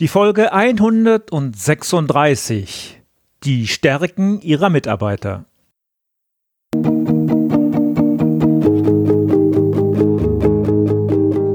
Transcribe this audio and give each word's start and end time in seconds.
Die 0.00 0.08
Folge 0.08 0.52
136. 0.52 3.00
Die 3.44 3.68
Stärken 3.68 4.40
ihrer 4.40 4.68
Mitarbeiter. 4.68 5.44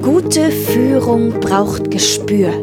Gute 0.02 0.52
Führung 0.52 1.42
braucht 1.42 1.92
Gespür. 1.92 2.54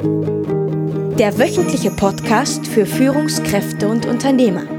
Der 1.18 1.38
wöchentliche 1.38 1.90
Podcast 1.90 2.66
für 2.66 2.86
Führungskräfte 2.86 3.88
und 3.88 4.06
Unternehmer. 4.06 4.75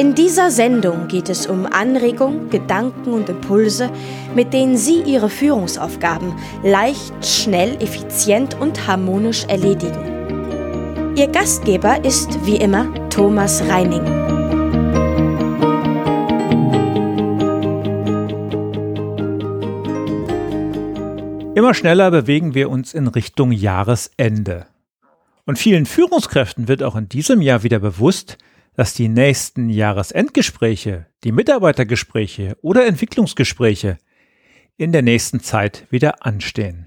In 0.00 0.14
dieser 0.14 0.52
Sendung 0.52 1.08
geht 1.08 1.28
es 1.28 1.48
um 1.48 1.66
Anregungen, 1.66 2.50
Gedanken 2.50 3.12
und 3.12 3.28
Impulse, 3.28 3.90
mit 4.32 4.52
denen 4.52 4.76
Sie 4.76 5.02
Ihre 5.02 5.28
Führungsaufgaben 5.28 6.34
leicht, 6.62 7.12
schnell, 7.26 7.74
effizient 7.82 8.54
und 8.60 8.86
harmonisch 8.86 9.42
erledigen. 9.46 11.16
Ihr 11.16 11.26
Gastgeber 11.26 12.04
ist 12.04 12.46
wie 12.46 12.58
immer 12.58 12.86
Thomas 13.10 13.60
Reining. 13.68 14.04
Immer 21.56 21.74
schneller 21.74 22.12
bewegen 22.12 22.54
wir 22.54 22.70
uns 22.70 22.94
in 22.94 23.08
Richtung 23.08 23.50
Jahresende. 23.50 24.66
Und 25.44 25.58
vielen 25.58 25.86
Führungskräften 25.86 26.68
wird 26.68 26.84
auch 26.84 26.94
in 26.94 27.08
diesem 27.08 27.42
Jahr 27.42 27.64
wieder 27.64 27.80
bewusst, 27.80 28.38
dass 28.78 28.94
die 28.94 29.08
nächsten 29.08 29.70
Jahresendgespräche, 29.70 31.06
die 31.24 31.32
Mitarbeitergespräche 31.32 32.56
oder 32.62 32.86
Entwicklungsgespräche 32.86 33.98
in 34.76 34.92
der 34.92 35.02
nächsten 35.02 35.40
Zeit 35.40 35.88
wieder 35.90 36.24
anstehen. 36.24 36.86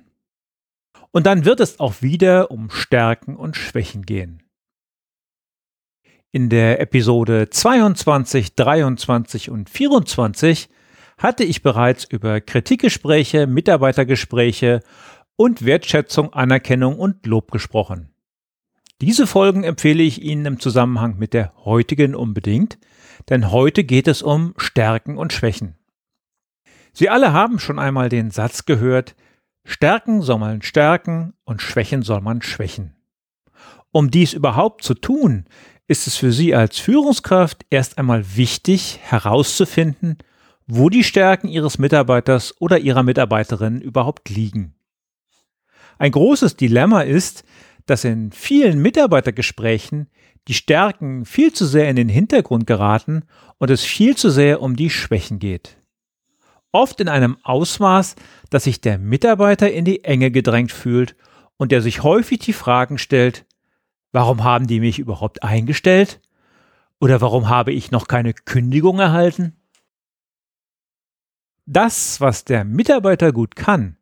Und 1.11 1.25
dann 1.25 1.43
wird 1.43 1.59
es 1.59 1.81
auch 1.81 2.01
wieder 2.01 2.49
um 2.49 2.69
Stärken 2.69 3.35
und 3.35 3.57
Schwächen 3.57 4.03
gehen. 4.03 4.41
In 6.31 6.47
der 6.47 6.79
Episode 6.79 7.49
22, 7.49 8.55
23 8.55 9.49
und 9.49 9.69
24 9.69 10.69
hatte 11.17 11.43
ich 11.43 11.61
bereits 11.61 12.05
über 12.05 12.39
Kritikgespräche, 12.39 13.47
Mitarbeitergespräche 13.47 14.79
und 15.35 15.65
Wertschätzung, 15.65 16.31
Anerkennung 16.31 16.97
und 16.97 17.25
Lob 17.25 17.51
gesprochen. 17.51 18.10
Diese 19.01 19.25
Folgen 19.25 19.63
empfehle 19.63 20.03
ich 20.03 20.21
Ihnen 20.21 20.45
im 20.45 20.59
Zusammenhang 20.59 21.17
mit 21.17 21.33
der 21.33 21.53
heutigen 21.65 22.13
unbedingt, 22.13 22.77
denn 23.29 23.49
heute 23.49 23.83
geht 23.83 24.07
es 24.07 24.21
um 24.21 24.53
Stärken 24.57 25.17
und 25.17 25.33
Schwächen. 25.33 25.75
Sie 26.93 27.09
alle 27.09 27.33
haben 27.33 27.57
schon 27.57 27.79
einmal 27.79 28.09
den 28.09 28.29
Satz 28.29 28.65
gehört, 28.65 29.15
Stärken 29.63 30.21
soll 30.21 30.37
man 30.37 30.61
stärken 30.61 31.33
und 31.45 31.63
Schwächen 31.63 32.03
soll 32.03 32.21
man 32.21 32.43
schwächen. 32.43 32.95
Um 33.91 34.11
dies 34.11 34.33
überhaupt 34.33 34.83
zu 34.83 34.93
tun, 34.93 35.45
ist 35.87 36.05
es 36.05 36.15
für 36.15 36.31
Sie 36.31 36.53
als 36.53 36.77
Führungskraft 36.77 37.65
erst 37.71 37.97
einmal 37.97 38.35
wichtig 38.35 38.99
herauszufinden, 39.01 40.19
wo 40.67 40.89
die 40.89 41.03
Stärken 41.03 41.47
Ihres 41.47 41.79
Mitarbeiters 41.79 42.53
oder 42.59 42.77
Ihrer 42.77 43.01
Mitarbeiterin 43.01 43.81
überhaupt 43.81 44.29
liegen. 44.29 44.75
Ein 45.97 46.11
großes 46.11 46.55
Dilemma 46.55 47.01
ist, 47.01 47.43
dass 47.85 48.03
in 48.03 48.31
vielen 48.31 48.81
Mitarbeitergesprächen 48.81 50.07
die 50.47 50.53
Stärken 50.53 51.25
viel 51.25 51.53
zu 51.53 51.65
sehr 51.65 51.89
in 51.89 51.95
den 51.95 52.09
Hintergrund 52.09 52.67
geraten 52.67 53.23
und 53.57 53.69
es 53.69 53.83
viel 53.83 54.15
zu 54.15 54.29
sehr 54.29 54.61
um 54.61 54.75
die 54.75 54.89
Schwächen 54.89 55.39
geht. 55.39 55.77
Oft 56.71 56.99
in 57.01 57.09
einem 57.09 57.37
Ausmaß, 57.43 58.15
dass 58.49 58.63
sich 58.63 58.81
der 58.81 58.97
Mitarbeiter 58.97 59.71
in 59.71 59.85
die 59.85 60.03
Enge 60.03 60.31
gedrängt 60.31 60.71
fühlt 60.71 61.15
und 61.57 61.71
der 61.71 61.81
sich 61.81 62.01
häufig 62.01 62.39
die 62.39 62.53
Fragen 62.53 62.97
stellt, 62.97 63.45
warum 64.11 64.43
haben 64.43 64.67
die 64.67 64.79
mich 64.79 64.97
überhaupt 64.97 65.43
eingestellt? 65.43 66.21
Oder 66.99 67.19
warum 67.19 67.49
habe 67.49 67.71
ich 67.71 67.91
noch 67.91 68.07
keine 68.07 68.33
Kündigung 68.33 68.99
erhalten? 68.99 69.57
Das, 71.65 72.21
was 72.21 72.45
der 72.45 72.63
Mitarbeiter 72.63 73.31
gut 73.31 73.55
kann, 73.55 73.97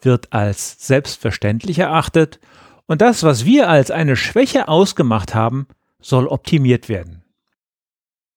wird 0.00 0.32
als 0.32 0.86
selbstverständlich 0.86 1.78
erachtet 1.78 2.40
und 2.88 3.02
das, 3.02 3.22
was 3.22 3.44
wir 3.44 3.68
als 3.68 3.90
eine 3.90 4.16
Schwäche 4.16 4.66
ausgemacht 4.66 5.34
haben, 5.34 5.68
soll 6.00 6.26
optimiert 6.26 6.88
werden. 6.88 7.22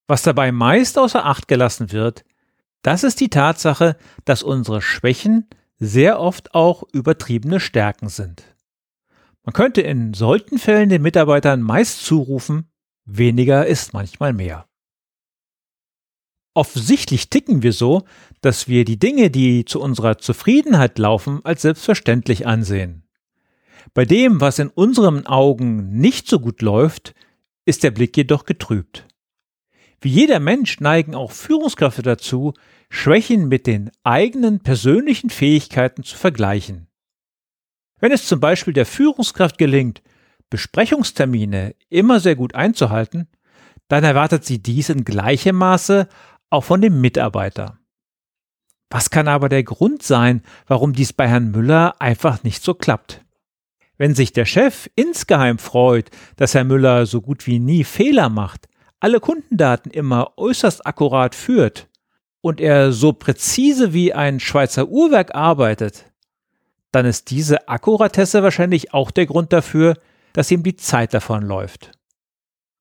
Was 0.08 0.24
dabei 0.24 0.52
meist 0.52 1.00
außer 1.00 1.26
Acht 1.26 1.48
gelassen 1.48 1.92
wird, 1.92 2.26
das 2.82 3.04
ist 3.04 3.20
die 3.22 3.30
Tatsache, 3.30 3.96
dass 4.26 4.44
unsere 4.44 4.82
Schwächen 4.82 5.48
sehr 5.80 6.20
oft 6.20 6.54
auch 6.54 6.84
übertriebene 6.92 7.60
Stärken 7.60 8.10
sind. 8.10 8.44
Man 9.44 9.54
könnte 9.54 9.82
in 9.82 10.14
solchen 10.14 10.60
Fällen 10.60 10.90
den 10.90 11.02
Mitarbeitern 11.02 11.62
meist 11.62 12.04
zurufen, 12.04 12.70
weniger 13.06 13.66
ist 13.66 13.94
manchmal 13.94 14.34
mehr. 14.34 14.68
Offensichtlich 16.54 17.30
ticken 17.30 17.64
wir 17.64 17.72
so, 17.72 18.04
dass 18.42 18.68
wir 18.68 18.84
die 18.84 19.00
Dinge, 19.00 19.32
die 19.32 19.64
zu 19.64 19.80
unserer 19.80 20.18
Zufriedenheit 20.18 21.00
laufen, 21.00 21.40
als 21.46 21.62
selbstverständlich 21.62 22.46
ansehen. 22.46 23.01
Bei 23.94 24.06
dem, 24.06 24.42
was 24.42 24.60
in 24.60 24.70
unseren 24.70 25.26
Augen 25.26 25.90
nicht 25.98 26.28
so 26.28 26.40
gut 26.40 26.62
läuft, 26.62 27.14
ist 27.66 27.84
der 27.84 27.92
Blick 27.92 28.16
jedoch 28.18 28.46
getrübt. 28.46 29.08
Wie 30.02 30.10
jeder 30.10 30.40
Mensch 30.40 30.80
neigen 30.80 31.14
auch 31.14 31.32
Führungskräfte 31.32 32.02
dazu, 32.02 32.54
Schwächen 32.90 33.48
mit 33.48 33.68
den 33.68 33.92
eigenen 34.04 34.60
persönlichen 34.60 35.30
Fähigkeiten 35.30 36.04
zu 36.04 36.18
vergleichen. 36.18 36.88
Wenn 38.00 38.12
es 38.12 38.28
zum 38.28 38.40
Beispiel 38.40 38.74
der 38.74 38.88
Führungskraft 38.88 39.58
gelingt, 39.58 40.02
Besprechungstermine 40.50 41.76
immer 41.90 42.20
sehr 42.20 42.36
gut 42.36 42.56
einzuhalten, 42.56 43.28
dann 43.88 44.04
erwartet 44.04 44.44
sie 44.44 44.62
dies 44.62 44.90
in 44.90 45.06
gleichem 45.06 45.56
Maße 45.56 46.08
auch 46.50 46.64
von 46.64 46.82
dem 46.82 47.00
Mitarbeiter. 47.00 47.78
Was 48.90 49.10
kann 49.10 49.28
aber 49.28 49.48
der 49.48 49.64
Grund 49.64 50.04
sein, 50.04 50.42
warum 50.68 50.94
dies 50.94 51.14
bei 51.14 51.28
Herrn 51.28 51.52
Müller 51.52 52.02
einfach 52.02 52.44
nicht 52.44 52.64
so 52.64 52.74
klappt? 52.74 53.24
Wenn 54.02 54.16
sich 54.16 54.34
der 54.34 54.46
Chef 54.46 54.90
insgeheim 54.96 55.60
freut, 55.60 56.10
dass 56.36 56.56
Herr 56.56 56.64
Müller 56.64 57.06
so 57.06 57.22
gut 57.22 57.46
wie 57.46 57.60
nie 57.60 57.84
Fehler 57.84 58.30
macht, 58.30 58.68
alle 59.00 59.20
Kundendaten 59.20 59.92
immer 59.92 60.40
äußerst 60.40 60.88
akkurat 60.88 61.36
führt 61.36 61.88
und 62.42 62.60
er 62.60 62.94
so 62.94 63.14
präzise 63.14 63.94
wie 63.94 64.12
ein 64.12 64.40
Schweizer 64.40 64.88
Uhrwerk 64.88 65.36
arbeitet, 65.36 66.12
dann 66.92 67.06
ist 67.06 67.30
diese 67.30 67.68
Akkuratesse 67.68 68.42
wahrscheinlich 68.42 68.92
auch 68.92 69.12
der 69.12 69.28
Grund 69.28 69.54
dafür, 69.54 69.94
dass 70.34 70.50
ihm 70.50 70.64
die 70.64 70.78
Zeit 70.78 71.14
davon 71.14 71.44
läuft. 71.44 71.92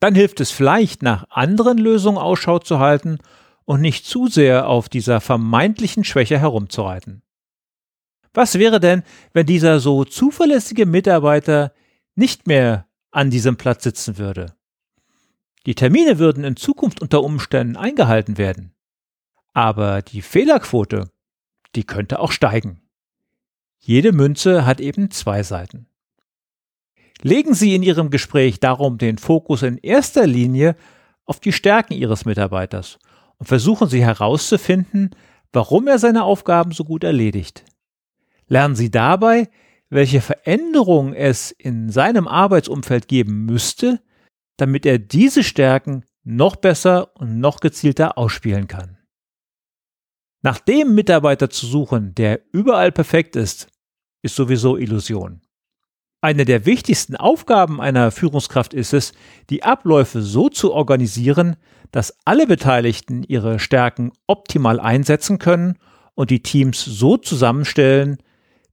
Dann 0.00 0.14
hilft 0.14 0.40
es 0.40 0.50
vielleicht, 0.50 1.02
nach 1.02 1.26
anderen 1.28 1.76
Lösungen 1.76 2.16
Ausschau 2.16 2.60
zu 2.60 2.78
halten 2.78 3.18
und 3.66 3.82
nicht 3.82 4.06
zu 4.06 4.28
sehr 4.28 4.68
auf 4.68 4.88
dieser 4.88 5.20
vermeintlichen 5.20 6.02
Schwäche 6.02 6.38
herumzureiten. 6.38 7.20
Was 8.32 8.58
wäre 8.58 8.78
denn, 8.78 9.02
wenn 9.32 9.46
dieser 9.46 9.80
so 9.80 10.04
zuverlässige 10.04 10.86
Mitarbeiter 10.86 11.72
nicht 12.14 12.46
mehr 12.46 12.86
an 13.10 13.30
diesem 13.30 13.56
Platz 13.56 13.84
sitzen 13.84 14.18
würde? 14.18 14.54
Die 15.66 15.74
Termine 15.74 16.18
würden 16.18 16.44
in 16.44 16.56
Zukunft 16.56 17.02
unter 17.02 17.22
Umständen 17.22 17.76
eingehalten 17.76 18.38
werden. 18.38 18.72
Aber 19.52 20.00
die 20.00 20.22
Fehlerquote, 20.22 21.10
die 21.74 21.84
könnte 21.84 22.20
auch 22.20 22.32
steigen. 22.32 22.82
Jede 23.78 24.12
Münze 24.12 24.64
hat 24.64 24.80
eben 24.80 25.10
zwei 25.10 25.42
Seiten. 25.42 25.86
Legen 27.22 27.54
Sie 27.54 27.74
in 27.74 27.82
Ihrem 27.82 28.10
Gespräch 28.10 28.60
darum 28.60 28.96
den 28.96 29.18
Fokus 29.18 29.62
in 29.62 29.76
erster 29.78 30.26
Linie 30.26 30.76
auf 31.26 31.40
die 31.40 31.52
Stärken 31.52 31.94
Ihres 31.94 32.24
Mitarbeiters 32.24 32.98
und 33.38 33.46
versuchen 33.46 33.88
Sie 33.88 34.02
herauszufinden, 34.02 35.10
warum 35.52 35.88
er 35.88 35.98
seine 35.98 36.24
Aufgaben 36.24 36.72
so 36.72 36.84
gut 36.84 37.04
erledigt. 37.04 37.64
Lernen 38.50 38.74
Sie 38.74 38.90
dabei, 38.90 39.48
welche 39.90 40.20
Veränderungen 40.20 41.14
es 41.14 41.52
in 41.52 41.88
seinem 41.88 42.26
Arbeitsumfeld 42.26 43.06
geben 43.06 43.46
müsste, 43.46 44.00
damit 44.56 44.84
er 44.84 44.98
diese 44.98 45.44
Stärken 45.44 46.04
noch 46.24 46.56
besser 46.56 47.16
und 47.16 47.38
noch 47.38 47.60
gezielter 47.60 48.18
ausspielen 48.18 48.66
kann. 48.66 48.98
Nach 50.42 50.58
dem 50.58 50.94
Mitarbeiter 50.94 51.48
zu 51.48 51.66
suchen, 51.66 52.14
der 52.16 52.40
überall 52.52 52.90
perfekt 52.90 53.36
ist, 53.36 53.68
ist 54.22 54.34
sowieso 54.34 54.76
Illusion. 54.76 55.42
Eine 56.20 56.44
der 56.44 56.66
wichtigsten 56.66 57.14
Aufgaben 57.14 57.80
einer 57.80 58.10
Führungskraft 58.10 58.74
ist 58.74 58.92
es, 58.92 59.12
die 59.48 59.62
Abläufe 59.62 60.22
so 60.22 60.48
zu 60.48 60.72
organisieren, 60.72 61.56
dass 61.92 62.18
alle 62.24 62.48
Beteiligten 62.48 63.22
ihre 63.22 63.60
Stärken 63.60 64.12
optimal 64.26 64.80
einsetzen 64.80 65.38
können 65.38 65.78
und 66.14 66.30
die 66.30 66.42
Teams 66.42 66.84
so 66.84 67.16
zusammenstellen, 67.16 68.18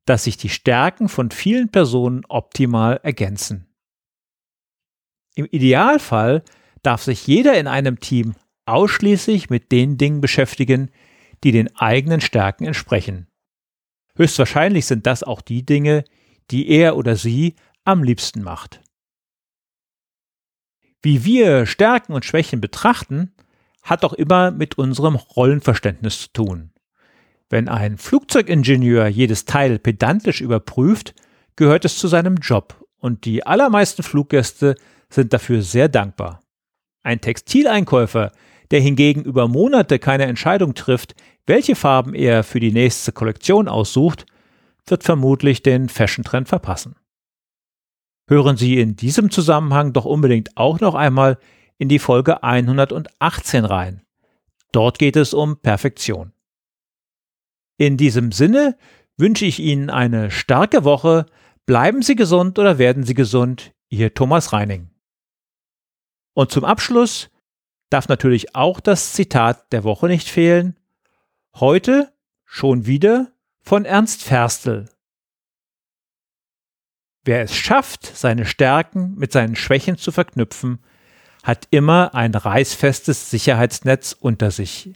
dass 0.07 0.23
sich 0.23 0.37
die 0.37 0.49
Stärken 0.49 1.09
von 1.09 1.31
vielen 1.31 1.69
Personen 1.69 2.23
optimal 2.29 2.99
ergänzen. 3.03 3.67
Im 5.35 5.45
Idealfall 5.51 6.43
darf 6.81 7.03
sich 7.03 7.27
jeder 7.27 7.59
in 7.59 7.67
einem 7.67 7.99
Team 7.99 8.33
ausschließlich 8.65 9.49
mit 9.49 9.71
den 9.71 9.97
Dingen 9.97 10.21
beschäftigen, 10.21 10.91
die 11.43 11.51
den 11.51 11.75
eigenen 11.75 12.21
Stärken 12.21 12.65
entsprechen. 12.65 13.27
Höchstwahrscheinlich 14.15 14.85
sind 14.85 15.05
das 15.05 15.23
auch 15.23 15.41
die 15.41 15.65
Dinge, 15.65 16.05
die 16.51 16.69
er 16.69 16.95
oder 16.95 17.17
sie 17.17 17.55
am 17.83 18.01
liebsten 18.01 18.41
macht. 18.41 18.81
Wie 21.01 21.25
wir 21.25 21.65
Stärken 21.65 22.13
und 22.13 22.23
Schwächen 22.23 22.61
betrachten, 22.61 23.35
hat 23.83 24.03
doch 24.03 24.13
immer 24.13 24.51
mit 24.51 24.77
unserem 24.77 25.15
Rollenverständnis 25.15 26.21
zu 26.21 26.27
tun. 26.33 26.71
Wenn 27.49 27.69
ein 27.69 27.97
Flugzeugingenieur 27.97 29.07
jedes 29.07 29.45
Teil 29.45 29.79
pedantisch 29.79 30.41
überprüft, 30.41 31.15
gehört 31.55 31.85
es 31.85 31.97
zu 31.97 32.07
seinem 32.07 32.35
Job 32.37 32.85
und 32.99 33.25
die 33.25 33.45
allermeisten 33.45 34.03
Fluggäste 34.03 34.75
sind 35.09 35.33
dafür 35.33 35.61
sehr 35.61 35.87
dankbar. 35.87 36.41
Ein 37.03 37.21
Textileinkäufer, 37.21 38.31
der 38.71 38.81
hingegen 38.81 39.23
über 39.23 39.47
Monate 39.47 39.97
keine 39.97 40.25
Entscheidung 40.25 40.73
trifft, 40.73 41.15
welche 41.45 41.75
Farben 41.75 42.13
er 42.13 42.43
für 42.43 42.59
die 42.59 42.73
nächste 42.73 43.13
Kollektion 43.13 43.69
aussucht, 43.69 44.25
wird 44.85 45.03
vermutlich 45.03 45.63
den 45.63 45.87
Fashion-Trend 45.87 46.49
verpassen. 46.49 46.95
Hören 48.27 48.57
Sie 48.57 48.79
in 48.79 48.97
diesem 48.97 49.31
Zusammenhang 49.31 49.93
doch 49.93 50.03
unbedingt 50.03 50.57
auch 50.57 50.81
noch 50.81 50.95
einmal 50.95 51.37
in 51.77 51.87
die 51.87 51.99
Folge 51.99 52.43
118 52.43 53.63
rein. 53.63 54.01
Dort 54.73 54.99
geht 54.99 55.15
es 55.15 55.33
um 55.33 55.61
Perfektion. 55.61 56.33
In 57.77 57.95
diesem 57.97 58.31
Sinne 58.31 58.77
wünsche 59.17 59.45
ich 59.45 59.59
Ihnen 59.59 59.89
eine 59.89 60.31
starke 60.31 60.83
Woche. 60.83 61.27
Bleiben 61.65 62.01
Sie 62.01 62.15
gesund 62.15 62.57
oder 62.59 62.77
werden 62.77 63.03
Sie 63.03 63.13
gesund. 63.13 63.71
Ihr 63.89 64.13
Thomas 64.13 64.51
Reining. 64.51 64.89
Und 66.33 66.51
zum 66.51 66.65
Abschluss 66.65 67.29
darf 67.89 68.07
natürlich 68.07 68.55
auch 68.55 68.79
das 68.79 69.13
Zitat 69.13 69.71
der 69.71 69.83
Woche 69.83 70.07
nicht 70.07 70.27
fehlen. 70.27 70.77
Heute 71.55 72.13
schon 72.45 72.85
wieder 72.85 73.31
von 73.61 73.85
Ernst 73.85 74.23
Ferstel. 74.23 74.89
Wer 77.23 77.41
es 77.41 77.55
schafft, 77.55 78.05
seine 78.05 78.45
Stärken 78.45 79.15
mit 79.15 79.31
seinen 79.31 79.55
Schwächen 79.55 79.97
zu 79.97 80.11
verknüpfen, 80.11 80.79
hat 81.43 81.67
immer 81.71 82.13
ein 82.15 82.33
reißfestes 82.33 83.29
Sicherheitsnetz 83.29 84.13
unter 84.13 84.51
sich. 84.51 84.93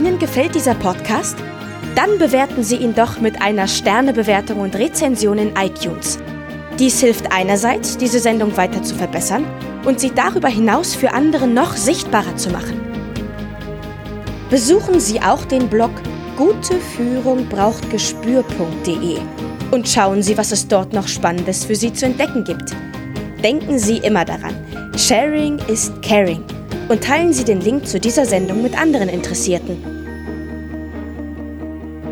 Ihnen 0.00 0.18
gefällt 0.18 0.54
dieser 0.54 0.74
Podcast? 0.74 1.36
Dann 1.94 2.16
bewerten 2.18 2.64
Sie 2.64 2.76
ihn 2.76 2.94
doch 2.94 3.20
mit 3.20 3.42
einer 3.42 3.68
Sternebewertung 3.68 4.60
und 4.60 4.74
Rezension 4.74 5.36
in 5.36 5.54
iTunes. 5.56 6.18
Dies 6.78 7.00
hilft 7.00 7.30
einerseits, 7.30 7.98
diese 7.98 8.18
Sendung 8.18 8.56
weiter 8.56 8.82
zu 8.82 8.94
verbessern 8.94 9.44
und 9.84 10.00
sie 10.00 10.10
darüber 10.10 10.48
hinaus 10.48 10.94
für 10.94 11.12
andere 11.12 11.46
noch 11.46 11.76
sichtbarer 11.76 12.34
zu 12.36 12.48
machen. 12.48 12.80
Besuchen 14.48 15.00
Sie 15.00 15.20
auch 15.20 15.44
den 15.44 15.68
Blog 15.68 15.90
guteführungbrauchtgespür.de 16.38 19.18
und 19.70 19.86
schauen 19.86 20.22
Sie, 20.22 20.38
was 20.38 20.50
es 20.50 20.66
dort 20.66 20.94
noch 20.94 21.08
Spannendes 21.08 21.66
für 21.66 21.74
Sie 21.74 21.92
zu 21.92 22.06
entdecken 22.06 22.44
gibt. 22.44 22.74
Denken 23.44 23.78
Sie 23.78 23.98
immer 23.98 24.24
daran, 24.24 24.54
Sharing 24.96 25.58
ist 25.68 26.00
Caring 26.00 26.42
und 26.90 27.04
teilen 27.04 27.32
Sie 27.32 27.44
den 27.44 27.60
Link 27.60 27.86
zu 27.86 28.00
dieser 28.00 28.26
Sendung 28.26 28.62
mit 28.62 28.76
anderen 28.76 29.08
Interessierten. 29.08 29.78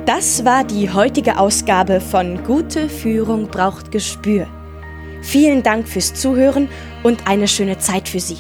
Das 0.06 0.44
war 0.44 0.62
die 0.62 0.88
heutige 0.88 1.38
Ausgabe 1.38 2.00
von 2.00 2.44
Gute 2.44 2.88
Führung 2.88 3.48
braucht 3.48 3.90
Gespür. 3.90 4.46
Vielen 5.20 5.64
Dank 5.64 5.88
fürs 5.88 6.14
Zuhören 6.14 6.68
und 7.02 7.26
eine 7.26 7.48
schöne 7.48 7.78
Zeit 7.78 8.08
für 8.08 8.20
Sie. 8.20 8.38